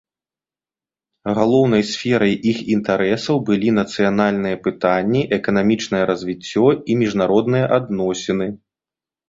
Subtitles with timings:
[1.39, 8.47] Галоўнай сферай іх інтарэсаў былі нацыянальныя пытанні, эканамічнае развіццё і міжнародныя адносіны.